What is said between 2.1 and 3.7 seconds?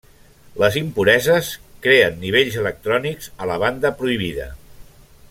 nivells electrònics a la